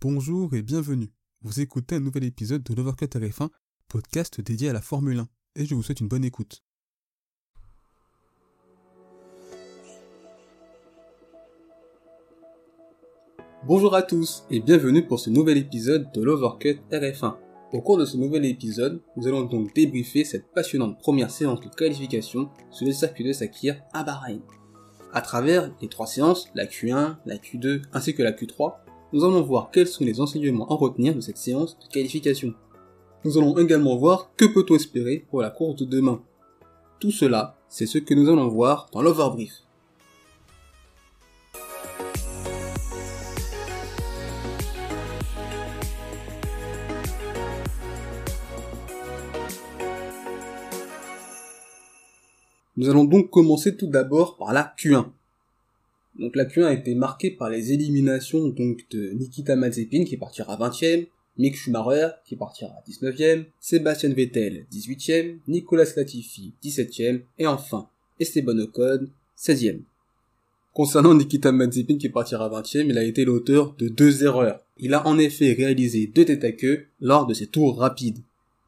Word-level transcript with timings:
Bonjour 0.00 0.54
et 0.54 0.62
bienvenue. 0.62 1.10
Vous 1.42 1.58
écoutez 1.58 1.96
un 1.96 2.00
nouvel 2.00 2.22
épisode 2.22 2.62
de 2.62 2.72
l'Overcut 2.72 3.06
RF1, 3.06 3.48
podcast 3.88 4.40
dédié 4.40 4.68
à 4.68 4.72
la 4.72 4.80
Formule 4.80 5.18
1, 5.18 5.28
et 5.56 5.66
je 5.66 5.74
vous 5.74 5.82
souhaite 5.82 5.98
une 5.98 6.06
bonne 6.06 6.24
écoute. 6.24 6.62
Bonjour 13.66 13.96
à 13.96 14.02
tous 14.02 14.44
et 14.52 14.60
bienvenue 14.60 15.04
pour 15.04 15.18
ce 15.18 15.30
nouvel 15.30 15.58
épisode 15.58 16.12
de 16.12 16.22
l'Overcut 16.22 16.78
RF1. 16.92 17.34
Au 17.72 17.80
cours 17.80 17.98
de 17.98 18.04
ce 18.04 18.16
nouvel 18.16 18.44
épisode, 18.44 19.02
nous 19.16 19.26
allons 19.26 19.46
donc 19.46 19.74
débriefer 19.74 20.22
cette 20.22 20.52
passionnante 20.52 21.00
première 21.00 21.32
séance 21.32 21.60
de 21.60 21.68
qualification 21.70 22.50
sur 22.70 22.86
le 22.86 22.92
circuit 22.92 23.24
de 23.24 23.32
Sakir 23.32 23.82
à 23.92 24.04
Bahreïn. 24.04 24.42
À 25.12 25.22
travers 25.22 25.74
les 25.82 25.88
trois 25.88 26.06
séances, 26.06 26.46
la 26.54 26.66
Q1, 26.66 27.16
la 27.26 27.36
Q2 27.36 27.82
ainsi 27.92 28.14
que 28.14 28.22
la 28.22 28.30
Q3, 28.30 28.74
nous 29.12 29.24
allons 29.24 29.42
voir 29.42 29.70
quels 29.72 29.86
sont 29.86 30.04
les 30.04 30.20
enseignements 30.20 30.68
à 30.68 30.74
retenir 30.74 31.14
de 31.14 31.20
cette 31.20 31.38
séance 31.38 31.78
de 31.78 31.92
qualification. 31.92 32.54
Nous 33.24 33.38
allons 33.38 33.56
également 33.58 33.96
voir 33.96 34.30
que 34.36 34.44
peut-on 34.44 34.76
espérer 34.76 35.24
pour 35.30 35.40
la 35.40 35.50
course 35.50 35.76
de 35.76 35.84
demain. 35.84 36.20
Tout 37.00 37.10
cela, 37.10 37.56
c'est 37.68 37.86
ce 37.86 37.98
que 37.98 38.14
nous 38.14 38.28
allons 38.28 38.48
voir 38.48 38.88
dans 38.92 39.02
l'overbrief. 39.02 39.62
Nous 52.76 52.88
allons 52.88 53.04
donc 53.04 53.30
commencer 53.30 53.76
tout 53.76 53.88
d'abord 53.88 54.36
par 54.36 54.52
la 54.52 54.72
Q1. 54.78 55.06
Donc 56.18 56.34
la 56.34 56.46
Q1 56.46 56.64
a 56.64 56.72
été 56.72 56.94
marquée 56.94 57.30
par 57.30 57.48
les 57.48 57.72
éliminations 57.72 58.48
donc 58.48 58.84
de 58.90 59.10
Nikita 59.10 59.54
Mazepin 59.54 60.04
qui 60.04 60.16
partira 60.16 60.56
20ème, 60.56 61.06
Mick 61.38 61.56
Schumacher 61.56 62.08
qui 62.24 62.34
partira 62.34 62.74
19ème, 62.88 63.44
Sébastien 63.60 64.12
Vettel 64.12 64.66
18ème, 64.72 65.36
Nicolas 65.46 65.86
Latifi 65.96 66.54
17ème 66.62 67.20
et 67.38 67.46
enfin 67.46 67.88
Esteban 68.18 68.58
Ocon 68.58 69.06
16ème. 69.38 69.82
Concernant 70.72 71.14
Nikita 71.14 71.52
Mazepin 71.52 71.98
qui 71.98 72.08
partira 72.08 72.48
20ème, 72.48 72.88
il 72.88 72.98
a 72.98 73.04
été 73.04 73.24
l'auteur 73.24 73.74
de 73.78 73.88
deux 73.88 74.24
erreurs. 74.24 74.60
Il 74.78 74.94
a 74.94 75.06
en 75.06 75.18
effet 75.18 75.52
réalisé 75.52 76.10
deux 76.12 76.24
têtes 76.24 76.44
à 76.44 76.52
queue 76.52 76.86
lors 77.00 77.26
de 77.26 77.34
ses 77.34 77.46
tours 77.46 77.78
rapides. 77.78 78.18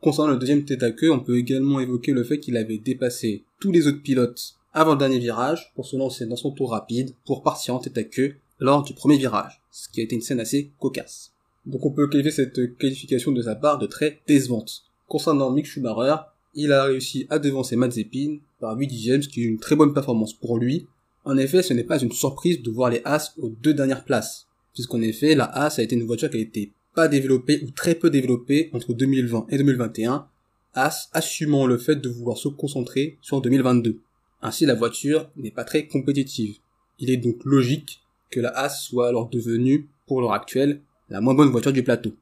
Concernant 0.01 0.33
le 0.33 0.39
deuxième 0.39 0.65
tête 0.65 0.83
à 0.83 0.93
queue, 0.93 1.13
on 1.13 1.21
peut 1.21 1.37
également 1.37 1.81
évoquer 1.81 2.13
le 2.13 2.25
fait 2.25 2.39
qu'il 2.39 2.57
avait 2.57 2.79
dépassé 2.79 3.43
tous 3.59 3.71
les 3.71 3.87
autres 3.87 4.03
pilotes 4.03 4.60
avant 4.73 4.93
le 4.93 4.99
dernier 4.99 5.19
virage 5.19 5.73
pour 5.75 5.87
se 5.87 5.97
lancer 5.97 6.27
dans 6.27 6.37
son 6.37 6.53
tour 6.53 6.71
rapide 6.71 7.15
pour 7.25 7.43
partir 7.43 7.75
en 7.75 7.79
tête 7.79 7.99
à 7.99 8.05
queue 8.05 8.37
lors 8.59 8.83
du 8.83 8.95
premier 8.95 9.17
virage, 9.17 9.63
ce 9.71 9.89
qui 9.89 10.01
a 10.01 10.05
été 10.05 10.15
une 10.15 10.23
scène 10.23 10.41
assez 10.41 10.71
cocasse. 10.79 11.33
Donc 11.67 11.85
on 11.85 11.91
peut 11.91 12.09
qualifier 12.09 12.31
cette 12.31 12.77
qualification 12.79 13.33
de 13.33 13.43
sa 13.43 13.55
part 13.55 13.79
de 13.79 13.87
très 13.87 14.21
décevante. 14.27 14.85
Concernant 15.09 15.51
Mick 15.51 15.67
Schumacher, 15.67 16.17
il 16.55 16.73
a 16.73 16.85
réussi 16.85 17.27
à 17.31 17.39
devancer 17.39 17.77
Mazepin 17.77 18.39
par 18.61 18.77
8 18.77 18.87
dixièmes, 18.87 19.23
ce 19.23 19.29
qui 19.29 19.43
est 19.43 19.47
une 19.47 19.59
très 19.59 19.77
bonne 19.77 19.95
performance 19.95 20.35
pour 20.35 20.59
lui. 20.59 20.87
En 21.25 21.37
effet, 21.37 21.63
ce 21.63 21.75
n'est 21.75 21.85
pas 21.85 21.99
une 21.99 22.13
surprise 22.13 22.63
de 22.63 22.71
voir 22.71 22.91
les 22.91 23.03
As 23.05 23.35
aux 23.39 23.49
deux 23.49 23.75
dernières 23.75 24.05
places, 24.05 24.47
puisqu'en 24.75 25.01
effet, 25.01 25.35
la 25.35 25.45
As 25.45 25.79
a 25.79 25.83
été 25.83 25.97
une 25.97 26.07
voiture 26.07 26.31
qui 26.31 26.39
a 26.39 26.41
été 26.41 26.73
pas 26.95 27.09
développée 27.09 27.63
ou 27.65 27.71
très 27.71 27.95
peu 27.95 28.11
développée 28.11 28.71
entre 28.73 28.95
2020 28.95 29.47
et 29.51 29.59
2021, 29.59 30.27
As 30.75 31.09
assumant 31.13 31.67
le 31.67 31.79
fait 31.79 31.97
de 31.97 32.09
vouloir 32.09 32.39
se 32.39 32.49
concentrer 32.49 33.19
sur 33.21 33.41
2022. 33.41 34.01
Ainsi, 34.43 34.67
la 34.67 34.75
voiture 34.75 35.31
n'est 35.37 35.51
pas 35.51 35.65
très 35.65 35.87
compétitive. 35.87 36.57
Il 36.99 37.11
est 37.11 37.17
donc 37.17 37.45
logique 37.45 38.01
que 38.31 38.41
la 38.41 38.51
Haas 38.51 38.71
soit 38.71 39.09
alors 39.09 39.29
devenue, 39.29 39.89
pour 40.07 40.21
l'heure 40.21 40.33
actuelle, 40.33 40.81
la 41.09 41.21
moins 41.21 41.35
bonne 41.35 41.51
voiture 41.51 41.73
du 41.73 41.83
plateau. 41.83 42.15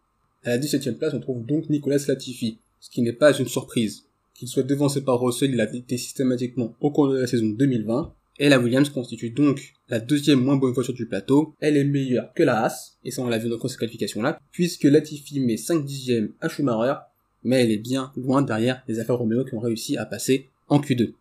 À 0.44 0.50
la 0.50 0.58
17ème 0.58 0.96
place, 0.96 1.14
on 1.14 1.20
trouve 1.20 1.44
donc 1.44 1.68
Nicolas 1.68 1.98
Latifi, 2.06 2.58
ce 2.80 2.90
qui 2.90 3.02
n'est 3.02 3.12
pas 3.12 3.36
une 3.36 3.48
surprise. 3.48 4.04
Qu'il 4.34 4.48
soit 4.48 4.62
devancé 4.62 5.02
par 5.02 5.20
Russell, 5.20 5.52
il 5.52 5.60
a 5.60 5.72
été 5.72 5.98
systématiquement 5.98 6.74
au 6.80 6.90
cours 6.90 7.08
de 7.08 7.18
la 7.18 7.26
saison 7.26 7.48
2020, 7.48 8.14
et 8.38 8.48
la 8.48 8.58
Williams 8.58 8.88
constitue 8.88 9.30
donc 9.30 9.74
la 9.88 9.98
deuxième 9.98 10.40
moins 10.40 10.56
bonne 10.56 10.72
voiture 10.72 10.94
du 10.94 11.06
plateau. 11.06 11.54
Elle 11.60 11.76
est 11.76 11.84
meilleure 11.84 12.32
que 12.34 12.44
la 12.44 12.64
Haas, 12.64 12.98
et 13.04 13.10
ça 13.10 13.22
on 13.22 13.28
l'a 13.28 13.38
vu 13.38 13.48
dans 13.48 13.58
cette 13.66 13.80
qualification-là, 13.80 14.40
puisque 14.52 14.84
Latifi 14.84 15.40
met 15.40 15.56
5 15.56 15.84
dixièmes 15.84 16.32
à 16.40 16.48
Schumacher, 16.48 16.94
mais 17.42 17.62
elle 17.62 17.72
est 17.72 17.78
bien 17.78 18.12
loin 18.16 18.42
derrière 18.42 18.82
les 18.86 19.00
Alfa 19.00 19.14
Romeo 19.14 19.44
qui 19.44 19.54
ont 19.54 19.60
réussi 19.60 19.96
à 19.96 20.06
passer 20.06 20.48
en 20.68 20.80
Q2. 20.80 21.14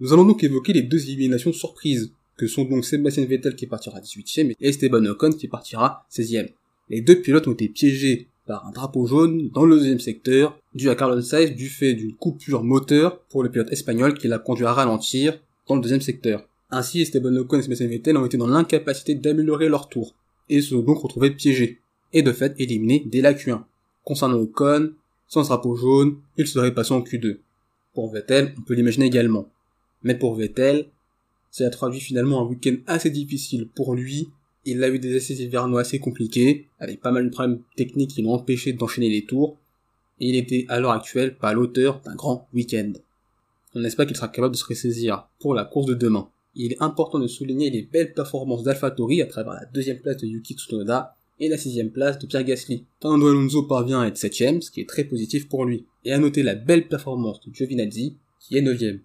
Nous 0.00 0.12
allons 0.12 0.24
donc 0.24 0.42
évoquer 0.42 0.72
les 0.72 0.82
deux 0.82 1.02
éliminations 1.04 1.52
surprises, 1.52 2.12
que 2.36 2.46
sont 2.46 2.64
donc 2.64 2.84
Sébastien 2.84 3.24
Vettel 3.26 3.54
qui 3.54 3.66
partira 3.66 4.00
18ème 4.00 4.54
et 4.58 4.68
Esteban 4.68 5.04
Ocon 5.04 5.32
qui 5.32 5.48
partira 5.48 6.06
16ème. 6.10 6.48
Les 6.88 7.00
deux 7.00 7.20
pilotes 7.20 7.46
ont 7.46 7.52
été 7.52 7.68
piégés 7.68 8.28
par 8.46 8.66
un 8.66 8.72
drapeau 8.72 9.06
jaune 9.06 9.50
dans 9.50 9.64
le 9.64 9.76
deuxième 9.76 10.00
secteur, 10.00 10.58
dû 10.74 10.90
à 10.90 10.94
Carlos 10.94 11.20
Sainz 11.20 11.54
du 11.54 11.68
fait 11.68 11.94
d'une 11.94 12.14
coupure 12.14 12.64
moteur 12.64 13.20
pour 13.24 13.42
le 13.42 13.50
pilote 13.50 13.70
espagnol 13.70 14.14
qui 14.14 14.28
l'a 14.28 14.38
conduit 14.38 14.64
à 14.64 14.72
ralentir 14.72 15.38
dans 15.68 15.76
le 15.76 15.82
deuxième 15.82 16.00
secteur. 16.00 16.48
Ainsi, 16.70 17.02
Esteban 17.02 17.36
Ocon 17.36 17.58
et 17.58 17.62
Sébastien 17.62 17.86
Vettel 17.86 18.16
ont 18.16 18.26
été 18.26 18.38
dans 18.38 18.46
l'incapacité 18.46 19.14
d'améliorer 19.14 19.68
leur 19.68 19.88
tour, 19.88 20.14
et 20.48 20.60
se 20.62 20.70
sont 20.70 20.80
donc 20.80 20.98
retrouvés 20.98 21.30
piégés, 21.30 21.80
et 22.12 22.22
de 22.22 22.32
fait 22.32 22.54
éliminés 22.58 23.04
dès 23.06 23.20
la 23.20 23.34
Q1. 23.34 23.62
Concernant 24.04 24.38
Ocon, 24.38 24.92
sans 25.28 25.44
drapeau 25.44 25.76
jaune, 25.76 26.16
il 26.38 26.46
serait 26.46 26.74
passé 26.74 26.92
en 26.92 27.02
Q2. 27.02 27.38
Pour 27.94 28.10
Vettel, 28.10 28.54
on 28.58 28.62
peut 28.62 28.74
l'imaginer 28.74 29.06
également. 29.06 29.48
Mais 30.02 30.18
pour 30.18 30.34
Vettel, 30.34 30.86
ça 31.50 31.66
a 31.66 31.70
traduit 31.70 32.00
finalement 32.00 32.40
un 32.40 32.46
week-end 32.46 32.76
assez 32.86 33.10
difficile 33.10 33.68
pour 33.68 33.94
lui. 33.94 34.28
Il 34.64 34.82
a 34.82 34.88
eu 34.88 34.98
des 34.98 35.14
essais 35.14 35.34
hivernaux 35.34 35.78
assez 35.78 35.98
compliqués, 35.98 36.68
avec 36.78 37.00
pas 37.00 37.10
mal 37.10 37.24
de 37.24 37.30
problèmes 37.30 37.60
techniques 37.76 38.10
qui 38.10 38.22
l'ont 38.22 38.34
empêché 38.34 38.72
d'enchaîner 38.72 39.10
les 39.10 39.24
tours, 39.24 39.58
et 40.20 40.28
il 40.28 40.36
était 40.36 40.66
à 40.68 40.80
l'heure 40.80 40.92
actuelle 40.92 41.36
pas 41.36 41.52
l'auteur 41.52 42.00
d'un 42.00 42.14
grand 42.14 42.48
week-end. 42.54 42.92
On 43.74 43.80
n'espère 43.80 44.06
qu'il 44.06 44.16
sera 44.16 44.28
capable 44.28 44.54
de 44.54 44.58
se 44.58 44.64
ressaisir 44.64 45.28
pour 45.40 45.54
la 45.54 45.64
course 45.64 45.86
de 45.86 45.94
demain. 45.94 46.28
Il 46.54 46.72
est 46.72 46.82
important 46.82 47.18
de 47.18 47.26
souligner 47.26 47.70
les 47.70 47.82
belles 47.82 48.12
performances 48.12 48.62
d'AlphaTauri 48.62 49.22
à 49.22 49.26
travers 49.26 49.54
la 49.54 49.64
deuxième 49.66 49.98
place 49.98 50.18
de 50.18 50.26
Yuki 50.26 50.54
Tsunoda 50.54 51.16
et 51.40 51.48
la 51.48 51.56
sixième 51.56 51.90
place 51.90 52.18
de 52.18 52.26
Pierre 52.26 52.44
Gasly. 52.44 52.84
Fernando 53.00 53.28
Alonso 53.28 53.62
parvient 53.62 54.02
à 54.02 54.06
être 54.06 54.18
septième, 54.18 54.60
ce 54.60 54.70
qui 54.70 54.80
est 54.80 54.88
très 54.88 55.04
positif 55.04 55.48
pour 55.48 55.64
lui. 55.64 55.86
Et 56.04 56.12
à 56.12 56.18
noter 56.18 56.42
la 56.42 56.54
belle 56.54 56.88
performance 56.88 57.40
de 57.40 57.52
Giovinazzi, 57.52 58.16
qui 58.38 58.56
est 58.56 58.62
neuvième. 58.62 59.00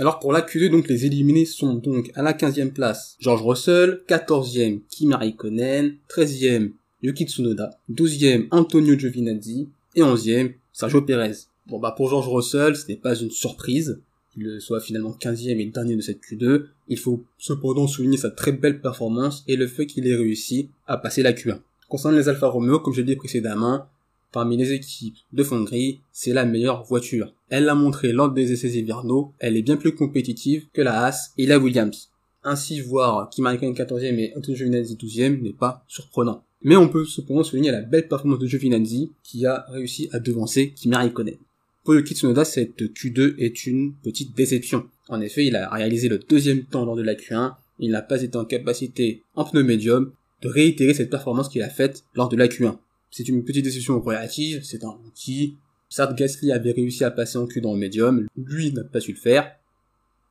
Alors 0.00 0.18
pour 0.18 0.32
la 0.32 0.40
Q2, 0.40 0.70
donc 0.70 0.88
les 0.88 1.04
éliminés 1.04 1.44
sont 1.44 1.74
donc 1.74 2.10
à 2.14 2.22
la 2.22 2.32
15e 2.32 2.70
place 2.70 3.16
George 3.20 3.42
Russell, 3.42 4.00
14e 4.08 4.80
Kimi 4.88 5.12
Raikkonen, 5.12 5.96
13e 6.08 6.70
Yuki 7.02 7.26
Tsunoda, 7.26 7.78
12e 7.92 8.46
Antonio 8.50 8.98
Giovinazzi 8.98 9.68
et 9.94 10.00
11e 10.00 10.54
Sergio 10.72 11.02
Perez. 11.02 11.48
Bon 11.66 11.78
bah 11.78 11.92
pour 11.94 12.08
George 12.08 12.28
Russell, 12.28 12.76
ce 12.76 12.88
n'est 12.88 12.96
pas 12.96 13.14
une 13.14 13.30
surprise 13.30 14.00
qu'il 14.32 14.58
soit 14.62 14.80
finalement 14.80 15.14
15e 15.20 15.60
et 15.60 15.66
dernier 15.66 15.96
de 15.96 16.00
cette 16.00 16.22
Q2. 16.22 16.62
Il 16.88 16.98
faut 16.98 17.22
cependant 17.36 17.86
souligner 17.86 18.16
sa 18.16 18.30
très 18.30 18.52
belle 18.52 18.80
performance 18.80 19.44
et 19.48 19.56
le 19.56 19.66
fait 19.66 19.84
qu'il 19.84 20.08
ait 20.08 20.16
réussi 20.16 20.70
à 20.86 20.96
passer 20.96 21.22
la 21.22 21.34
Q1. 21.34 21.58
Concernant 21.90 22.16
les 22.16 22.30
Alfa 22.30 22.48
Romeo, 22.48 22.80
comme 22.80 22.94
je 22.94 23.02
l'ai 23.02 23.06
dit 23.06 23.16
précédemment, 23.16 23.84
Parmi 24.32 24.56
les 24.56 24.72
équipes 24.72 25.16
de 25.32 25.44
Hongrie, 25.50 26.00
c'est 26.12 26.32
la 26.32 26.44
meilleure 26.44 26.84
voiture. 26.84 27.34
Elle 27.48 27.64
l'a 27.64 27.74
montré 27.74 28.12
lors 28.12 28.30
des 28.30 28.52
essais 28.52 28.78
hivernaux, 28.78 29.32
elle 29.40 29.56
est 29.56 29.62
bien 29.62 29.76
plus 29.76 29.94
compétitive 29.94 30.66
que 30.72 30.82
la 30.82 31.04
Haas 31.04 31.32
et 31.36 31.46
la 31.46 31.58
Williams. 31.58 32.10
Ainsi, 32.44 32.80
voir 32.80 33.28
Kim 33.28 33.46
Raikkonen 33.46 33.74
14e 33.74 34.18
et 34.18 34.32
Antonio 34.36 34.56
Giovinazzi 34.56 34.94
12e 34.94 35.42
n'est 35.42 35.52
pas 35.52 35.84
surprenant. 35.88 36.44
Mais 36.62 36.76
on 36.76 36.88
peut 36.88 37.04
cependant 37.04 37.42
souligner 37.42 37.70
la 37.70 37.80
belle 37.80 38.08
performance 38.08 38.38
de 38.38 38.46
Giovinazzi 38.46 39.12
qui 39.22 39.46
a 39.46 39.66
réussi 39.68 40.08
à 40.12 40.20
devancer 40.20 40.72
Kimi 40.74 40.94
Raikkonen. 40.94 41.36
Pour 41.84 41.94
le 41.94 42.02
Kitsunoda, 42.02 42.44
cette 42.44 42.80
Q2 42.82 43.34
est 43.38 43.66
une 43.66 43.94
petite 43.94 44.36
déception. 44.36 44.86
En 45.08 45.20
effet, 45.20 45.46
il 45.46 45.56
a 45.56 45.68
réalisé 45.70 46.08
le 46.08 46.18
deuxième 46.18 46.64
temps 46.64 46.84
lors 46.84 46.96
de 46.96 47.02
la 47.02 47.14
Q1, 47.14 47.54
il 47.80 47.90
n'a 47.90 48.02
pas 48.02 48.22
été 48.22 48.36
en 48.36 48.44
capacité, 48.44 49.22
en 49.34 49.44
pneu 49.44 49.62
médium, 49.62 50.12
de 50.42 50.48
réitérer 50.48 50.94
cette 50.94 51.10
performance 51.10 51.48
qu'il 51.48 51.62
a 51.62 51.68
faite 51.68 52.04
lors 52.14 52.28
de 52.28 52.36
la 52.36 52.48
Q1. 52.48 52.76
C'est 53.10 53.28
une 53.28 53.44
petite 53.44 53.64
décision 53.64 54.00
relative, 54.00 54.62
c'est 54.62 54.84
un 54.84 54.96
outil. 55.06 55.56
Certes, 55.88 56.16
Gasly 56.16 56.52
avait 56.52 56.70
réussi 56.70 57.02
à 57.02 57.10
passer 57.10 57.38
en 57.38 57.46
cul 57.46 57.60
dans 57.60 57.72
le 57.72 57.78
médium, 57.78 58.28
lui 58.36 58.72
n'a 58.72 58.84
pas 58.84 59.00
su 59.00 59.12
le 59.12 59.18
faire. 59.18 59.50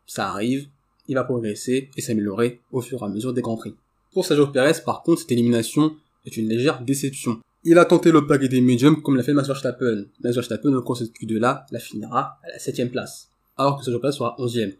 Ça 0.08 0.30
arrive, 0.30 0.68
il 1.10 1.16
va 1.16 1.26
progresser 1.26 1.90
et 1.98 2.02
s'améliorer 2.02 2.62
au 2.72 2.82
fur 2.82 3.02
et 3.02 3.06
à 3.06 3.10
mesure 3.10 3.34
des 3.34 3.42
grands 3.42 3.58
prix. 3.58 3.76
Pour 4.14 4.26
Sergio 4.26 4.48
Perez, 4.48 4.82
par 4.86 5.04
contre, 5.04 5.22
cette 5.22 5.32
élimination 5.34 5.96
est 6.26 6.38
une 6.38 6.48
légère 6.48 6.82
déception. 6.82 7.42
Il 7.66 7.78
a 7.78 7.84
tenté 7.84 8.12
le 8.12 8.26
paquet 8.26 8.48
des 8.48 8.62
médiums 8.62 9.02
comme 9.02 9.18
l'a 9.18 9.24
fait 9.24 9.34
Max 9.34 9.48
Verstappen. 9.50 10.06
Max 10.24 10.36
Verstappen, 10.36 10.74
au 10.74 10.82
cours 10.82 10.98
de 10.98 11.04
cette 11.04 11.14
Q2-là, 11.14 11.66
la 11.72 11.80
finira 11.80 12.40
à 12.44 12.48
la 12.48 12.60
7 12.60 12.90
place. 12.90 13.30
Alors 13.58 13.78
que 13.78 13.84
Sergio 13.84 14.00
Perez 14.00 14.14
sera 14.14 14.38
11ème. 14.40 14.76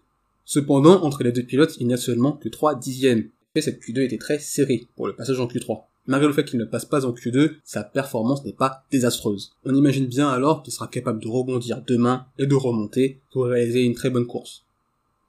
Cependant, 0.46 1.04
entre 1.04 1.24
les 1.24 1.34
deux 1.34 1.44
pilotes, 1.44 1.76
il 1.80 1.88
n'y 1.88 1.94
a 1.94 1.98
seulement 1.98 2.32
que 2.32 2.48
3 2.48 2.76
dixièmes. 2.76 3.30
Et 3.56 3.62
cette 3.62 3.84
Q2 3.84 4.04
était 4.04 4.18
très 4.18 4.40
serrée 4.40 4.88
pour 4.96 5.08
le 5.08 5.16
passage 5.16 5.40
en 5.40 5.48
Q3 5.48 5.82
malgré 6.10 6.28
le 6.28 6.34
fait 6.34 6.44
qu'il 6.44 6.60
ne 6.60 6.66
passe 6.66 6.86
pas 6.86 7.06
en 7.06 7.14
Q2, 7.14 7.58
sa 7.64 7.84
performance 7.84 8.44
n'est 8.44 8.52
pas 8.52 8.84
désastreuse. 8.92 9.54
On 9.64 9.76
imagine 9.76 10.08
bien 10.08 10.28
alors 10.28 10.64
qu'il 10.64 10.74
sera 10.74 10.88
capable 10.88 11.22
de 11.22 11.28
rebondir 11.28 11.84
demain 11.88 12.26
et 12.40 12.48
de 12.48 12.56
remonter 12.56 13.22
pour 13.32 13.46
réaliser 13.46 13.84
une 13.84 13.94
très 13.94 14.10
bonne 14.10 14.26
course. 14.26 14.64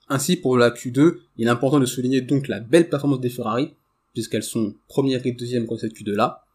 Ainsi, 0.09 0.37
pour 0.37 0.57
la 0.57 0.71
Q2, 0.71 1.17
il 1.37 1.47
est 1.47 1.51
important 1.51 1.81
de 1.81 1.85
souligner 1.85 2.23
donc 2.23 2.49
la 2.49 2.61
belle 2.61 2.89
performance 2.89 3.21
des 3.21 3.29
Ferrari, 3.29 3.75
puisqu'elles 4.15 4.43
sont 4.43 4.75
première 4.89 5.25
et 5.27 5.33
deuxième 5.33 5.67
dans 5.67 5.77
cette 5.77 5.93
Q2 5.93 6.13
là, 6.13 6.47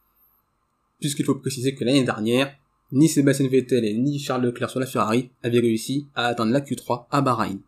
puisqu'il 0.99 1.23
faut 1.23 1.35
préciser 1.35 1.75
que 1.75 1.85
l'année 1.85 2.03
dernière, 2.03 2.51
ni 2.91 3.07
Sébastien 3.07 3.47
Vettel 3.47 3.85
et 3.85 3.93
ni 3.93 4.17
Charles 4.17 4.43
Leclerc 4.43 4.71
sur 4.71 4.79
la 4.79 4.87
Ferrari 4.87 5.29
avaient 5.43 5.59
réussi 5.59 6.07
à 6.15 6.25
atteindre 6.25 6.51
la 6.51 6.61
Q3 6.61 7.05
à 7.11 7.21
Bahreïn. 7.21 7.59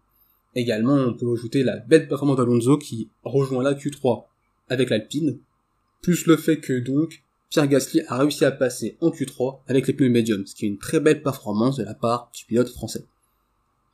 Également, 0.56 0.96
on 0.96 1.14
peut 1.14 1.32
ajouter 1.32 1.62
la 1.62 1.78
belle 1.78 2.08
performance 2.08 2.38
d'Alonso 2.38 2.80
qui 2.80 3.10
rejoint 3.24 3.62
la 3.62 3.76
Q3 3.76 4.24
avec 4.70 4.90
l'Alpine, 4.90 5.38
plus 6.02 6.26
le 6.26 6.38
fait 6.38 6.58
que 6.58 6.80
donc 6.80 7.24
Pierre 7.50 7.68
Gasly 7.68 8.02
a 8.08 8.18
réussi 8.18 8.44
à 8.46 8.52
passer 8.52 8.98
en 9.00 9.10
Q3 9.10 9.60
avec 9.68 9.88
les 9.88 9.94
pneus 9.94 10.10
médiums, 10.10 10.46
ce 10.46 10.56
qui 10.56 10.66
est 10.66 10.70
une 10.70 10.78
très 10.78 11.00
belle 11.00 11.22
performance 11.22 11.78
de 11.78 11.84
la 11.84 11.94
part 11.94 12.30
du 12.36 12.46
pilote 12.46 12.70
français. 12.70 13.06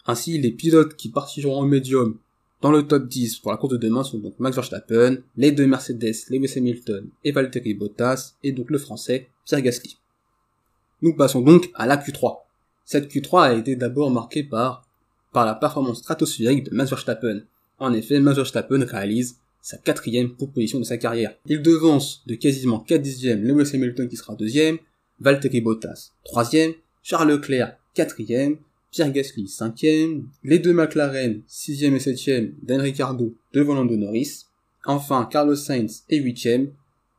Ainsi, 0.05 0.37
les 0.37 0.51
pilotes 0.51 0.95
qui 0.95 1.09
partiront 1.09 1.57
en 1.57 1.65
médium 1.65 2.17
dans 2.61 2.71
le 2.71 2.87
top 2.87 3.07
10 3.07 3.39
pour 3.39 3.51
la 3.51 3.57
course 3.57 3.73
de 3.73 3.77
demain 3.77 4.03
sont 4.03 4.19
donc 4.19 4.39
Max 4.39 4.55
Verstappen, 4.55 5.17
les 5.35 5.51
deux 5.51 5.67
Mercedes, 5.67 6.15
Lewis 6.29 6.53
Hamilton 6.55 7.09
et 7.23 7.31
Valtteri 7.31 7.73
Bottas, 7.73 8.35
et 8.41 8.53
donc 8.53 8.69
le 8.69 8.77
français 8.77 9.29
Pierre 9.45 9.61
Gasly. 9.61 9.97
Nous 11.01 11.15
passons 11.15 11.41
donc 11.41 11.69
à 11.75 11.85
la 11.85 11.97
Q3. 11.97 12.37
Cette 12.85 13.13
Q3 13.13 13.41
a 13.41 13.53
été 13.53 13.75
d'abord 13.75 14.11
marquée 14.11 14.43
par, 14.43 14.87
par 15.31 15.45
la 15.45 15.55
performance 15.55 15.99
stratosphérique 15.99 16.63
de 16.63 16.75
Max 16.75 16.89
Verstappen. 16.89 17.41
En 17.79 17.93
effet, 17.93 18.19
Max 18.19 18.37
Verstappen 18.37 18.85
réalise 18.85 19.37
sa 19.63 19.77
quatrième 19.77 20.35
position 20.35 20.77
de 20.77 20.83
sa 20.83 20.97
carrière. 20.97 21.33
Il 21.47 21.63
devance 21.63 22.21
de 22.27 22.35
quasiment 22.35 22.79
4 22.79 23.01
dixièmes 23.01 23.43
Lewis 23.43 23.71
Hamilton 23.73 24.07
qui 24.07 24.17
sera 24.17 24.35
deuxième, 24.35 24.77
Valtteri 25.19 25.61
Bottas 25.61 26.11
troisième, 26.25 26.73
Charles 27.01 27.29
Leclerc 27.29 27.77
quatrième, 27.95 28.57
Pierre 28.91 29.11
Gasly 29.11 29.47
cinquième, 29.47 30.27
les 30.43 30.59
deux 30.59 30.73
McLaren 30.73 31.41
sixième 31.47 31.95
et 31.95 31.99
septième, 31.99 32.53
Dan 32.61 32.81
Ricciardo 32.81 33.33
devant 33.53 33.73
Lando 33.73 33.95
Norris, 33.95 34.45
enfin 34.85 35.27
Carlos 35.31 35.55
Sainz 35.55 36.03
est 36.09 36.17
huitième, 36.17 36.71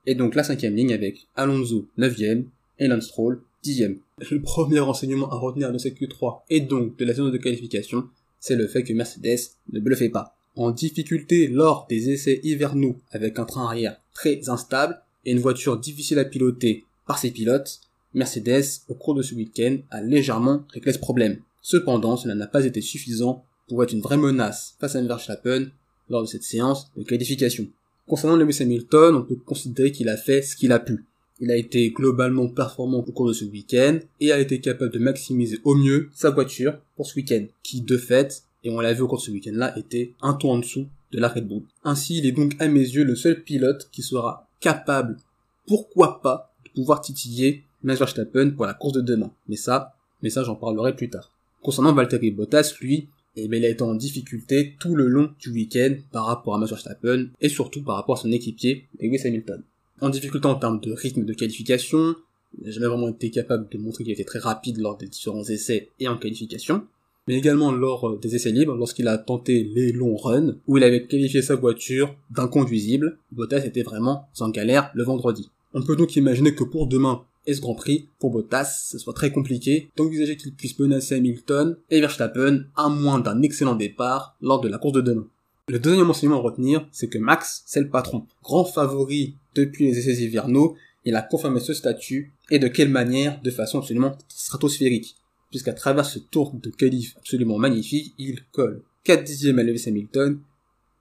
et 0.06 0.14
donc 0.14 0.34
la 0.34 0.44
cinquième 0.44 0.76
ligne 0.76 0.92
avec 0.92 1.26
Alonso 1.36 1.88
neuvième 1.96 2.46
et 2.78 2.88
Lance 2.88 3.06
Stroll 3.06 3.40
dixième. 3.62 3.98
Le 4.30 4.42
premier 4.42 4.80
enseignement 4.80 5.30
à 5.30 5.36
retenir 5.36 5.72
de 5.72 5.78
cette 5.78 5.98
Q3 5.98 6.42
et 6.50 6.60
donc 6.60 6.98
de 6.98 7.04
la 7.06 7.14
zone 7.14 7.32
de 7.32 7.38
qualification, 7.38 8.04
c'est 8.38 8.56
le 8.56 8.68
fait 8.68 8.82
que 8.82 8.92
Mercedes 8.92 9.56
ne 9.72 9.80
bluffait 9.80 10.10
pas. 10.10 10.36
En 10.56 10.70
difficulté 10.70 11.48
lors 11.48 11.86
des 11.88 12.10
essais 12.10 12.40
hivernaux 12.44 12.96
avec 13.10 13.38
un 13.38 13.44
train 13.44 13.66
arrière 13.66 14.00
très 14.14 14.48
instable 14.48 15.00
et 15.24 15.32
une 15.32 15.40
voiture 15.40 15.78
difficile 15.78 16.18
à 16.18 16.24
piloter 16.24 16.84
par 17.06 17.18
ses 17.18 17.32
pilotes, 17.32 17.80
Mercedes, 18.14 18.82
au 18.88 18.94
cours 18.94 19.16
de 19.16 19.22
ce 19.22 19.34
week-end, 19.34 19.78
a 19.90 20.00
légèrement 20.00 20.64
réglé 20.70 20.92
ce 20.92 20.98
problème. 20.98 21.38
Cependant, 21.60 22.16
cela 22.16 22.36
n'a 22.36 22.46
pas 22.46 22.64
été 22.64 22.80
suffisant 22.80 23.44
pour 23.68 23.82
être 23.82 23.92
une 23.92 24.00
vraie 24.00 24.16
menace 24.16 24.76
face 24.78 24.94
à 24.94 25.02
Verstappen 25.02 25.66
lors 26.08 26.22
de 26.22 26.28
cette 26.28 26.44
séance 26.44 26.90
de 26.96 27.02
qualification. 27.02 27.66
Concernant 28.06 28.36
Lewis 28.36 28.58
Hamilton, 28.60 29.16
on 29.16 29.22
peut 29.22 29.36
considérer 29.36 29.90
qu'il 29.90 30.08
a 30.08 30.16
fait 30.16 30.42
ce 30.42 30.54
qu'il 30.54 30.72
a 30.72 30.78
pu. 30.78 31.04
Il 31.40 31.50
a 31.50 31.56
été 31.56 31.90
globalement 31.90 32.48
performant 32.48 32.98
au 32.98 33.12
cours 33.12 33.26
de 33.26 33.32
ce 33.32 33.44
week-end 33.44 33.98
et 34.20 34.30
a 34.30 34.38
été 34.38 34.60
capable 34.60 34.92
de 34.92 34.98
maximiser 34.98 35.58
au 35.64 35.74
mieux 35.74 36.10
sa 36.14 36.30
voiture 36.30 36.78
pour 36.96 37.06
ce 37.06 37.16
week-end, 37.16 37.46
qui 37.62 37.80
de 37.80 37.96
fait, 37.96 38.44
et 38.64 38.70
on 38.70 38.80
l'a 38.80 38.92
vu 38.92 39.02
au 39.02 39.08
cours 39.08 39.18
de 39.18 39.22
ce 39.22 39.30
week-end-là, 39.30 39.78
était 39.78 40.12
un 40.22 40.34
ton 40.34 40.52
en 40.52 40.58
dessous 40.58 40.86
de 41.12 41.20
la 41.20 41.28
Red 41.28 41.46
Bull. 41.46 41.62
Ainsi, 41.84 42.18
il 42.18 42.26
est 42.26 42.32
donc 42.32 42.56
à 42.58 42.66
mes 42.66 42.80
yeux 42.80 43.04
le 43.04 43.14
seul 43.14 43.42
pilote 43.42 43.88
qui 43.92 44.02
sera 44.02 44.48
capable, 44.60 45.18
pourquoi 45.66 46.20
pas, 46.22 46.52
de 46.64 46.70
pouvoir 46.70 47.00
titiller 47.00 47.62
Max 47.82 47.98
Verstappen 47.98 48.50
pour 48.50 48.66
la 48.66 48.74
course 48.74 48.94
de 48.94 49.00
demain. 49.02 49.30
Mais 49.48 49.56
ça, 49.56 49.94
mais 50.22 50.30
ça 50.30 50.42
j'en 50.42 50.56
parlerai 50.56 50.96
plus 50.96 51.10
tard. 51.10 51.30
Concernant 51.62 51.92
Valtteri 51.92 52.30
Bottas, 52.30 52.74
lui, 52.80 53.08
eh 53.36 53.48
bien, 53.48 53.58
il 53.58 53.64
a 53.64 53.68
été 53.68 53.82
en 53.82 53.94
difficulté 53.94 54.74
tout 54.78 54.94
le 54.94 55.06
long 55.06 55.30
du 55.40 55.50
week-end 55.50 55.94
par 56.12 56.26
rapport 56.26 56.54
à 56.54 56.58
Max 56.58 56.70
Verstappen 56.70 57.26
et 57.40 57.48
surtout 57.48 57.82
par 57.82 57.96
rapport 57.96 58.18
à 58.18 58.20
son 58.20 58.32
équipier, 58.32 58.86
Lewis 59.00 59.20
Hamilton. 59.24 59.62
En 60.00 60.08
difficulté 60.08 60.46
en 60.46 60.54
termes 60.56 60.80
de 60.80 60.92
rythme 60.92 61.24
de 61.24 61.34
qualification, 61.34 62.16
il 62.58 62.66
n'a 62.66 62.70
jamais 62.70 62.86
vraiment 62.86 63.08
été 63.08 63.30
capable 63.30 63.68
de 63.68 63.78
montrer 63.78 64.04
qu'il 64.04 64.12
était 64.12 64.24
très 64.24 64.38
rapide 64.38 64.78
lors 64.78 64.96
des 64.96 65.06
différents 65.06 65.44
essais 65.44 65.90
et 66.00 66.08
en 66.08 66.16
qualification, 66.16 66.86
mais 67.26 67.36
également 67.36 67.72
lors 67.72 68.08
euh, 68.08 68.18
des 68.18 68.34
essais 68.36 68.50
libres, 68.50 68.74
lorsqu'il 68.74 69.08
a 69.08 69.18
tenté 69.18 69.64
les 69.64 69.92
longs 69.92 70.16
runs, 70.16 70.56
où 70.66 70.76
il 70.76 70.84
avait 70.84 71.06
qualifié 71.06 71.42
sa 71.42 71.56
voiture 71.56 72.14
d'inconduisible, 72.30 73.18
Bottas 73.32 73.64
était 73.64 73.82
vraiment 73.82 74.28
en 74.40 74.48
galère 74.50 74.90
le 74.94 75.04
vendredi. 75.04 75.50
On 75.72 75.82
peut 75.82 75.96
donc 75.96 76.16
imaginer 76.16 76.54
que 76.54 76.64
pour 76.64 76.86
demain, 76.86 77.24
et 77.46 77.54
ce 77.54 77.60
Grand 77.60 77.74
Prix, 77.74 78.08
pour 78.18 78.30
Bottas, 78.30 78.88
ce 78.90 78.98
soit 78.98 79.12
très 79.12 79.32
compliqué 79.32 79.90
d'envisager 79.96 80.36
qu'il 80.36 80.54
puisse 80.54 80.78
menacer 80.78 81.16
Hamilton 81.16 81.76
et 81.90 82.00
Verstappen 82.00 82.64
à 82.76 82.88
moins 82.88 83.20
d'un 83.20 83.42
excellent 83.42 83.74
départ 83.74 84.36
lors 84.40 84.60
de 84.60 84.68
la 84.68 84.78
course 84.78 84.94
de 84.94 85.00
demain. 85.00 85.26
Le 85.68 85.78
deuxième 85.78 86.10
enseignement 86.10 86.38
à 86.38 86.42
retenir, 86.42 86.86
c'est 86.92 87.08
que 87.08 87.18
Max, 87.18 87.62
c'est 87.66 87.80
le 87.80 87.88
patron. 87.88 88.26
Grand 88.42 88.64
favori 88.64 89.36
depuis 89.54 89.86
les 89.86 89.98
essais 89.98 90.22
hivernaux, 90.22 90.76
il 91.04 91.16
a 91.16 91.22
confirmé 91.22 91.60
ce 91.60 91.74
statut, 91.74 92.32
et 92.50 92.58
de 92.58 92.68
quelle 92.68 92.88
manière, 92.88 93.40
de 93.42 93.50
façon 93.50 93.78
absolument 93.78 94.16
stratosphérique. 94.28 95.16
Puisqu'à 95.54 95.72
travers 95.72 96.04
ce 96.04 96.18
tour 96.18 96.52
de 96.52 96.68
qualif 96.68 97.14
absolument 97.16 97.58
magnifique, 97.58 98.12
il 98.18 98.42
colle 98.50 98.82
4 99.04 99.22
dixièmes 99.22 99.60
à 99.60 99.62
Lewis 99.62 99.84
Hamilton, 99.86 100.40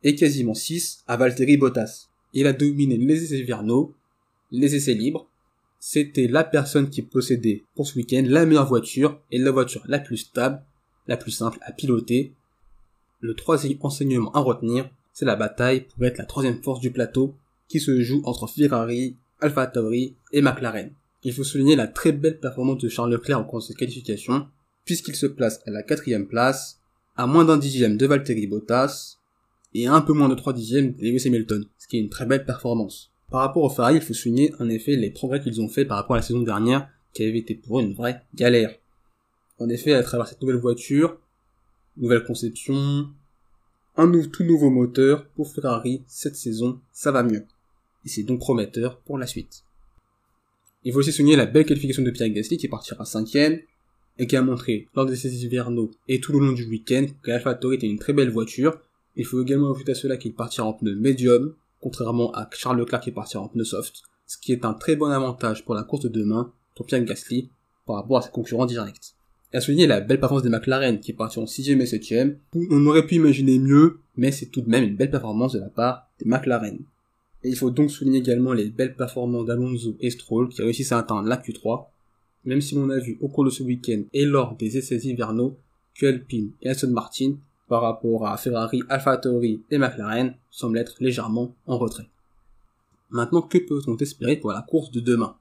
et 0.04 0.14
quasiment 0.14 0.54
6 0.54 1.06
à 1.08 1.18
Valtteri 1.18 1.58
Bottas. 1.58 2.10
Il 2.34 2.46
a 2.46 2.54
dominé 2.54 2.96
les 2.98 3.24
essais 3.24 3.40
hivernaux, 3.40 3.96
les 4.52 4.76
essais 4.76 4.94
libres, 4.94 5.28
c'était 5.80 6.28
la 6.28 6.44
personne 6.44 6.92
qui 6.92 7.02
possédait 7.02 7.64
pour 7.74 7.88
ce 7.88 7.96
week-end 7.96 8.24
la 8.28 8.46
meilleure 8.46 8.68
voiture 8.68 9.20
et 9.32 9.40
la 9.40 9.50
voiture 9.50 9.82
la 9.88 9.98
plus 9.98 10.18
stable, 10.18 10.62
la 11.08 11.18
plus 11.18 11.32
simple 11.32 11.58
à 11.64 11.72
piloter. 11.72 12.32
Le 13.22 13.34
troisième 13.34 13.80
enseignement 13.82 14.32
à 14.34 14.40
retenir, 14.40 14.88
c'est 15.14 15.26
la 15.26 15.36
bataille 15.36 15.88
pour 15.88 16.06
être 16.06 16.20
la 16.20 16.26
troisième 16.26 16.62
force 16.62 16.80
du 16.80 16.92
plateau 16.92 17.34
qui 17.68 17.80
se 17.80 18.00
joue 18.02 18.22
entre 18.26 18.46
Ferrari, 18.46 19.16
Alfa 19.42 19.66
Tauri 19.66 20.14
et 20.32 20.44
McLaren. 20.44 20.92
Il 21.24 21.34
faut 21.34 21.44
souligner 21.44 21.76
la 21.76 21.88
très 21.88 22.12
belle 22.12 22.40
performance 22.40 22.80
de 22.80 22.90
Charles 22.90 23.12
Leclerc 23.12 23.40
en 23.40 23.46
cours 23.46 23.66
de 23.66 23.74
qualification, 23.74 24.48
puisqu'il 24.84 25.16
se 25.16 25.26
place 25.26 25.62
à 25.66 25.72
la 25.72 25.84
quatrième 25.84 26.28
place, 26.28 26.82
à 27.16 27.28
moins 27.28 27.46
d'un 27.46 27.58
dixième 27.58 27.96
de 27.96 28.06
Valtteri 28.06 28.48
Bottas, 28.48 29.20
et 29.74 29.88
un 29.88 30.02
peu 30.02 30.14
moins 30.14 30.30
de 30.30 30.36
trois 30.36 30.54
dixièmes 30.54 30.94
de 30.94 31.02
Lewis 31.02 31.28
Hamilton, 31.28 31.66
ce 31.78 31.88
qui 31.88 31.98
est 31.98 32.02
une 32.02 32.10
très 32.10 32.26
belle 32.26 32.46
performance. 32.46 33.12
Par 33.32 33.42
rapport 33.42 33.64
au 33.64 33.70
Ferrari, 33.70 33.96
il 33.96 34.02
faut 34.02 34.14
souligner 34.14 34.54
en 34.60 34.70
effet 34.70 34.96
les 34.96 35.10
progrès 35.10 35.42
qu'ils 35.42 35.62
ont 35.62 35.70
fait 35.70 35.86
par 35.86 35.98
rapport 35.98 36.16
à 36.16 36.20
la 36.20 36.24
saison 36.24 36.42
dernière, 36.42 36.90
qui 37.14 37.24
avait 37.24 37.40
été 37.40 37.56
pour 37.56 37.80
eux 37.80 37.84
une 37.84 37.94
vraie 37.94 38.22
galère. 38.36 38.76
En 39.60 39.70
effet, 39.70 39.94
à 39.94 40.04
travers 40.04 40.28
cette 40.28 40.42
nouvelle 40.42 40.58
voiture, 40.58 41.18
nouvelle 41.98 42.24
conception, 42.24 43.08
un 43.96 44.12
tout 44.28 44.44
nouveau 44.44 44.70
moteur 44.70 45.26
pour 45.30 45.52
Ferrari 45.52 46.04
cette 46.08 46.36
saison, 46.36 46.80
ça 46.92 47.12
va 47.12 47.24
mieux. 47.24 47.46
Et 48.06 48.10
c'est 48.10 48.24
donc 48.24 48.40
prometteur 48.40 49.00
pour 49.00 49.18
la 49.18 49.28
suite. 49.28 49.64
Il 50.86 50.92
faut 50.92 51.00
aussi 51.00 51.12
souligner 51.12 51.36
la 51.36 51.46
belle 51.46 51.66
qualification 51.66 52.04
de 52.04 52.12
Pierre 52.12 52.30
Gasly 52.30 52.58
qui 52.58 52.68
partira 52.68 53.06
cinquième 53.06 53.60
et 54.20 54.28
qui 54.28 54.36
a 54.36 54.42
montré 54.42 54.88
lors 54.96 55.06
des 55.06 55.14
essais 55.14 55.30
hivernaux 55.30 55.92
et 56.08 56.20
tout 56.20 56.34
le 56.34 56.40
long 56.40 56.52
du 56.52 56.66
week-end 56.66 57.06
que 57.22 57.32
l'AlphaTauri 57.32 57.78
était 57.78 57.88
une 57.88 58.00
très 58.00 58.14
belle 58.14 58.30
voiture. 58.30 58.78
Il 59.16 59.26
faut 59.26 59.42
également 59.42 59.74
ajouter 59.74 59.94
à 59.94 59.96
cela 59.96 60.18
qu'il 60.18 60.34
partira 60.34 60.68
en 60.68 60.74
pneu 60.74 60.96
médium, 60.96 61.56
contrairement 61.80 62.32
à 62.34 62.50
Charles 62.52 62.80
Leclerc 62.80 63.02
qui 63.02 63.10
est 63.10 63.14
parti 63.14 63.38
en 63.38 63.48
pneu 63.48 63.64
soft, 63.64 64.02
ce 64.28 64.38
qui 64.38 64.52
est 64.52 64.66
un 64.66 64.74
très 64.74 64.96
bon 64.96 65.10
avantage 65.10 65.64
pour 65.64 65.76
la 65.76 65.84
course 65.84 66.04
de 66.04 66.10
demain 66.10 66.52
pour 66.76 66.86
Pierre 66.86 67.04
Gasly 67.04 67.50
par 67.86 67.98
rapport 67.98 68.18
à 68.18 68.22
ses 68.22 68.32
concurrents 68.32 68.66
directs. 68.66 69.14
Et 69.54 69.58
à 69.58 69.62
souligner 69.62 69.88
la 69.88 70.02
belle 70.02 70.20
performance 70.20 70.44
des 70.44 70.50
McLaren 70.50 71.00
qui 71.00 71.12
est 71.12 71.16
parti 71.16 71.40
en 71.40 71.46
6 71.46 71.70
et 71.70 71.86
7 71.86 72.38
On 72.56 72.86
aurait 72.88 73.06
pu 73.06 73.16
imaginer 73.16 73.60
mieux, 73.60 74.00
mais 74.18 74.32
c'est 74.32 74.48
tout 74.48 74.62
de 74.62 74.70
même 74.70 74.84
une 74.84 74.96
belle 74.96 75.12
performance 75.12 75.54
de 75.54 75.60
la 75.60 75.70
part 75.70 76.10
des 76.20 76.26
McLaren. 76.26 76.80
Et 77.44 77.50
il 77.50 77.56
faut 77.56 77.72
donc 77.72 77.92
souligner 77.92 78.20
également 78.20 78.54
les 78.54 78.70
belles 78.70 78.96
performances 78.96 79.46
d'Alonso 79.46 79.96
et 80.00 80.10
Stroll 80.10 80.50
qui 80.50 80.62
réussissent 80.62 80.92
à 80.92 81.00
atteindre 81.00 81.28
la 81.28 81.38
Q3, 81.38 81.88
même 82.46 82.62
si 82.62 82.76
l'on 82.76 82.90
a 82.90 83.00
vu 83.00 83.18
au 83.22 83.28
cours 83.28 83.46
de 83.46 83.50
ce 83.50 83.64
week-end 83.64 84.04
et 84.14 84.26
lors 84.26 84.56
des 84.56 84.78
essais 84.78 84.98
hivernaux 84.98 85.58
que 85.96 86.06
Alpine 86.06 86.52
et 86.62 86.70
Aston 86.70 86.92
Martin 86.92 87.36
par 87.68 87.82
rapport 87.82 88.28
à 88.28 88.38
Ferrari, 88.38 88.82
AlphaTauri 88.90 89.62
et 89.72 89.78
McLaren 89.78 90.36
semblent 90.50 90.78
être 90.78 90.96
légèrement 91.00 91.56
en 91.66 91.78
retrait. 91.78 92.10
Maintenant, 93.10 93.42
que 93.42 93.58
peut-on 93.58 93.98
espérer 93.98 94.38
pour 94.38 94.52
la 94.52 94.62
course 94.62 94.92
de 94.92 95.00
demain? 95.00 95.36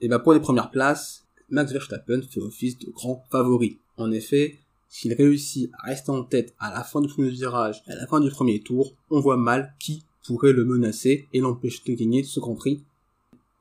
Et 0.00 0.06
eh 0.06 0.08
bien 0.08 0.18
pour 0.18 0.32
les 0.32 0.40
premières 0.40 0.70
places, 0.70 1.26
Max 1.50 1.72
Verstappen 1.72 2.22
fait 2.22 2.40
office 2.40 2.78
de 2.78 2.90
grand 2.90 3.24
favori. 3.30 3.78
En 3.96 4.12
effet, 4.12 4.58
s'il 4.88 5.12
réussit 5.14 5.70
à 5.78 5.88
rester 5.88 6.10
en 6.10 6.22
tête 6.22 6.54
à 6.58 6.72
la 6.72 6.84
fin 6.84 7.00
du 7.00 7.08
premier 7.08 7.30
virage 7.30 7.82
et 7.88 7.92
à 7.92 7.96
la 7.96 8.06
fin 8.06 8.20
du 8.20 8.30
premier 8.30 8.60
tour, 8.60 8.94
on 9.10 9.20
voit 9.20 9.36
mal 9.36 9.74
qui 9.78 10.04
pourrait 10.28 10.52
le 10.52 10.66
menacer 10.66 11.26
et 11.32 11.40
l'empêcher 11.40 11.80
de 11.86 11.98
gagner 11.98 12.22
ce 12.22 12.38
Grand 12.38 12.54
Prix. 12.54 12.82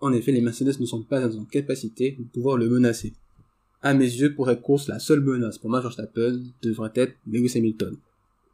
En 0.02 0.12
effet, 0.12 0.34
les 0.34 0.42
Mercedes 0.42 0.82
ne 0.82 0.86
sont 0.86 1.02
pas 1.02 1.26
en 1.34 1.46
capacité 1.46 2.18
de 2.20 2.26
pouvoir 2.26 2.58
le 2.58 2.68
menacer. 2.68 3.14
À 3.82 3.94
mes 3.94 4.04
yeux, 4.04 4.36
pour 4.36 4.48
cette 4.48 4.62
course, 4.62 4.90
la 4.90 5.00
seule 5.00 5.22
menace 5.22 5.58
pour 5.58 5.70
Max 5.70 5.84
Verstappen 5.84 6.42
devrait 6.62 6.92
être 6.96 7.16
Lewis 7.26 7.54
Hamilton. 7.56 7.96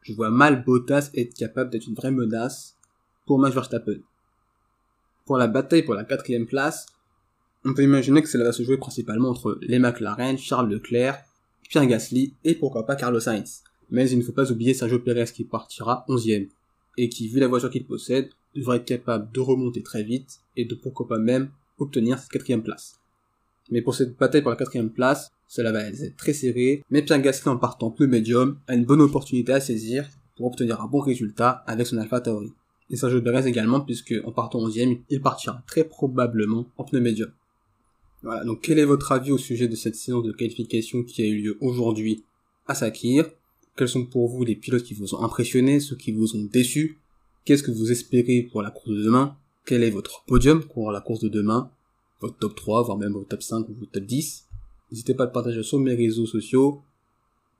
Je 0.03 0.13
vois 0.13 0.29
mal 0.29 0.63
Bottas 0.63 1.10
être 1.15 1.34
capable 1.34 1.72
d'être 1.72 1.88
une 1.88 1.96
vraie 1.96 2.12
menace 2.12 2.75
pour 3.25 3.39
Max 3.39 3.55
Verstappen. 3.55 3.98
Pour 5.25 5.38
la 5.38 5.48
bataille 5.48 5.82
pour 5.82 5.96
la 5.96 6.03
quatrième 6.03 6.46
place, 6.46 6.86
on 7.65 7.74
peut 7.74 7.84
imaginer 7.84 8.22
que 8.22 8.29
cela 8.29 8.43
va 8.43 8.51
se 8.51 8.62
jouer 8.62 8.77
principalement 8.77 9.29
entre 9.29 9.58
les 9.62 9.79
McLaren, 9.79 10.38
Charles 10.38 10.70
Leclerc, 10.70 11.24
Pierre 11.67 11.88
Gasly 11.88 12.36
et 12.43 12.53
pourquoi 12.53 12.86
pas 12.86 12.96
Carlos 12.96 13.22
Sainz. 13.22 13.63
Mais 13.89 14.08
il 14.08 14.20
ne 14.20 14.24
faut 14.24 14.34
pas 14.34 14.51
oublier 14.51 14.75
Sergio 14.75 15.00
Perez 15.00 15.32
qui 15.34 15.46
partira 15.46 16.05
11 16.10 16.27
et 16.98 17.10
qui, 17.10 17.28
vu 17.28 17.40
la 17.40 17.48
voiture 17.48 17.70
qu'il 17.70 17.86
possède, 17.86 18.30
devrait 18.56 18.78
être 18.78 18.86
capable 18.86 19.32
de 19.32 19.40
remonter 19.40 19.82
très 19.82 20.04
vite 20.04 20.42
et 20.56 20.66
de 20.66 20.76
pourquoi 20.76 21.08
pas 21.08 21.18
même 21.18 21.50
obtenir 21.80 22.20
cette 22.20 22.32
quatrième 22.32 22.64
place. 22.64 23.00
Mais 23.72 23.82
pour 23.82 23.96
cette 23.96 24.18
bataille 24.18 24.42
pour 24.42 24.52
la 24.52 24.58
quatrième 24.58 24.90
place, 24.90 25.32
cela 25.48 25.72
va 25.72 25.84
être 25.84 26.18
très 26.18 26.34
serré, 26.34 26.84
mais 26.90 27.02
Pierre 27.02 27.22
Gasly 27.22 27.50
en 27.50 27.58
partant 27.58 27.92
plus 27.92 28.08
médium 28.08 28.60
a 28.68 28.76
une 28.76 28.86
bonne 28.86 29.02
opportunité 29.02 29.54
à 29.54 29.60
saisir 29.60 30.08
pour 30.36 30.48
obtenir 30.48 30.82
un 30.82 30.88
bon 30.88 31.00
résultat 31.00 31.64
avec 31.68 31.88
son 31.88 31.98
Alpha 31.98 32.22
Tauri. 32.22 32.52
Et 32.90 32.96
Sergio 32.96 33.22
Perez 33.22 33.48
également 33.48 33.82
puisque 33.82 34.14
en 34.26 34.32
partant 34.32 34.60
11 34.60 34.78
il 35.10 35.22
partira 35.22 35.64
très 35.68 35.84
probablement 35.84 36.66
en 36.78 36.84
pneu 36.84 37.00
médium. 37.00 37.32
Voilà, 38.24 38.46
donc 38.46 38.62
quel 38.62 38.80
est 38.80 38.86
votre 38.86 39.12
avis 39.12 39.32
au 39.32 39.38
sujet 39.38 39.68
de 39.68 39.76
cette 39.76 39.96
séance 39.96 40.24
de 40.24 40.32
qualification 40.32 41.04
qui 41.04 41.22
a 41.24 41.26
eu 41.26 41.42
lieu 41.42 41.58
aujourd'hui 41.62 42.24
à 42.68 42.76
Sakir 42.76 43.30
Quels 43.75 43.89
sont 43.89 44.06
pour 44.06 44.30
vous 44.30 44.44
les 44.44 44.56
pilotes 44.56 44.84
qui 44.84 44.94
vous 44.94 45.15
ont 45.15 45.24
impressionné, 45.24 45.80
ceux 45.80 45.96
qui 45.96 46.12
vous 46.12 46.36
ont 46.36 46.44
déçus 46.44 47.00
Qu'est-ce 47.44 47.63
que 47.63 47.72
vous 47.72 47.92
espérez 47.92 48.44
pour 48.44 48.62
la 48.62 48.70
course 48.70 48.89
de 48.89 49.03
demain? 49.03 49.36
Quel 49.65 49.84
est 49.84 49.89
votre 49.89 50.24
podium 50.25 50.63
pour 50.63 50.92
la 50.92 51.01
course 51.01 51.22
de 51.22 51.30
demain? 51.30 51.72
Votre 52.22 52.38
top 52.38 52.56
3, 52.56 52.84
voire 52.84 52.98
même 52.98 53.13
votre 53.13 53.30
top 53.30 53.42
5 53.42 53.68
ou 53.70 53.74
votre 53.74 53.92
top 53.92 54.03
10 54.03 54.46
N'hésitez 54.92 55.15
pas 55.15 55.24
à 55.24 55.25
le 55.25 55.32
partager 55.32 55.63
sur 55.63 55.80
mes 55.80 55.96
réseaux 55.96 56.27
sociaux 56.27 56.84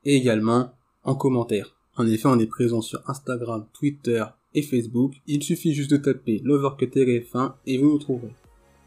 et 0.06 0.16
également 0.16 0.72
en 1.04 1.16
commentaire. 1.16 1.76
En 1.98 2.06
effet, 2.06 2.28
on 2.28 2.38
est 2.38 2.46
présent 2.46 2.82
sur 2.82 3.02
Instagram, 3.10 3.66
Twitter 3.74 4.24
et 4.54 4.62
Facebook. 4.62 5.16
Il 5.26 5.42
suffit 5.42 5.74
juste 5.74 5.90
de 5.92 5.98
taper 5.98 6.42
l'Overcut 6.44 6.86
RF1 6.86 7.54
et 7.66 7.80
vous 7.80 7.90
nous 7.90 7.98
trouverez. 7.98 8.34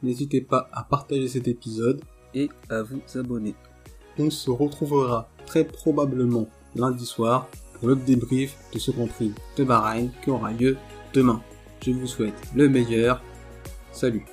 N'hésitez 0.03 0.41
pas 0.41 0.69
à 0.73 0.85
partager 0.85 1.27
cet 1.27 1.49
épisode 1.49 2.01
et 2.35 2.49
à 2.69 2.83
vous 2.83 3.01
abonner. 3.17 3.55
On 4.17 4.31
se 4.31 4.51
retrouvera 4.51 5.29
très 5.45 5.65
probablement 5.65 6.49
lundi 6.77 7.07
soir 7.07 7.49
pour 7.75 7.89
le 7.89 7.97
débrief 7.97 8.57
de 8.73 8.79
ce 8.79 8.91
Grand 8.91 9.07
Prix 9.07 9.33
de 9.57 9.65
Bahreïn 9.65 10.11
qui 10.23 10.31
aura 10.31 10.53
lieu 10.53 10.77
demain. 11.13 11.43
Je 11.83 11.91
vous 11.93 12.07
souhaite 12.07 12.35
le 12.55 12.69
meilleur. 12.69 13.23
Salut 13.93 14.25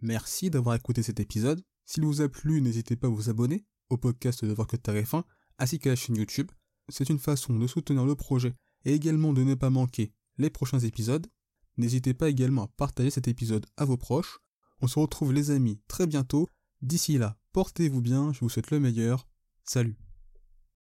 Merci 0.00 0.50
d'avoir 0.50 0.74
écouté 0.74 1.02
cet 1.02 1.20
épisode. 1.20 1.62
S'il 1.84 2.04
vous 2.04 2.22
a 2.22 2.28
plu, 2.28 2.60
n'hésitez 2.60 2.96
pas 2.96 3.06
à 3.06 3.10
vous 3.10 3.30
abonner 3.30 3.64
au 3.88 3.96
podcast 3.96 4.44
de 4.44 4.52
Voir 4.52 4.66
Tarif 4.66 5.14
1 5.14 5.24
ainsi 5.58 5.78
qu'à 5.78 5.90
la 5.90 5.96
chaîne 5.96 6.16
YouTube. 6.16 6.50
C'est 6.88 7.08
une 7.08 7.20
façon 7.20 7.56
de 7.56 7.66
soutenir 7.68 8.04
le 8.04 8.16
projet 8.16 8.54
et 8.84 8.94
également 8.94 9.32
de 9.32 9.44
ne 9.44 9.54
pas 9.54 9.70
manquer 9.70 10.12
les 10.38 10.50
prochains 10.50 10.80
épisodes. 10.80 11.28
N'hésitez 11.76 12.14
pas 12.14 12.30
également 12.30 12.64
à 12.64 12.68
partager 12.68 13.10
cet 13.10 13.28
épisode 13.28 13.66
à 13.76 13.84
vos 13.84 13.96
proches. 13.96 14.40
On 14.82 14.88
se 14.88 14.98
retrouve 14.98 15.32
les 15.32 15.52
amis 15.52 15.80
très 15.86 16.08
bientôt. 16.08 16.48
D'ici 16.82 17.16
là, 17.16 17.38
portez-vous 17.52 18.00
bien, 18.00 18.32
je 18.32 18.40
vous 18.40 18.48
souhaite 18.48 18.72
le 18.72 18.80
meilleur. 18.80 19.28
Salut 19.62 19.96